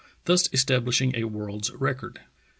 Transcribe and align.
thus 0.25 0.49
establishing 0.51 1.13
a 1.15 1.25
world's 1.25 1.69
record. 1.73 2.21